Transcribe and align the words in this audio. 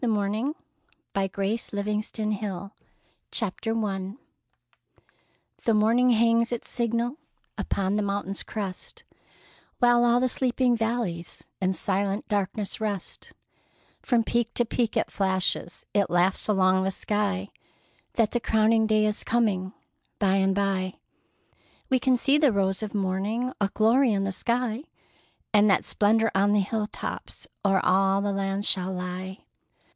B. 0.03 0.07
LIPPINCOTT 0.07 0.23
COMPANY 1.13 1.61
Wings 1.73 2.11
of 2.11 2.71
the 3.61 3.73
Morning 3.75 4.17
"The 5.63 5.73
morning 5.75 6.09
hangs 6.09 6.51
its 6.51 6.71
signal 6.71 7.17
Upon 7.55 7.97
the 7.97 8.01
mountain's 8.01 8.41
crest, 8.41 9.03
While 9.77 10.03
all 10.03 10.19
the 10.19 10.27
sleeping 10.27 10.75
valleys 10.75 11.45
In 11.61 11.73
silent 11.73 12.27
darkness 12.27 12.81
rest; 12.81 13.33
From 14.01 14.23
peak 14.23 14.55
to 14.55 14.65
peak 14.65 14.97
it 14.97 15.11
flashes, 15.11 15.85
It 15.93 16.09
laughs 16.09 16.47
along 16.47 16.81
the 16.83 16.89
sky 16.89 17.51
That 18.13 18.31
the 18.31 18.39
crowning 18.39 18.87
day 18.87 19.05
is 19.05 19.23
coming, 19.23 19.71
by 20.17 20.37
and 20.37 20.55
by! 20.55 20.95
We 21.91 21.99
can 21.99 22.17
see 22.17 22.39
the 22.39 22.51
rose 22.51 22.81
of 22.81 22.95
morning, 22.95 23.53
A 23.61 23.67
glory 23.67 24.13
in 24.13 24.23
the 24.23 24.31
sky, 24.31 24.83
And 25.53 25.69
that 25.69 25.85
splendor 25.85 26.31
on 26.33 26.53
the 26.53 26.61
hill 26.61 26.87
tops 26.87 27.47
O'er 27.63 27.79
all 27.85 28.21
the 28.23 28.31
land 28.33 28.65
shall 28.65 28.91
lie. 28.91 29.45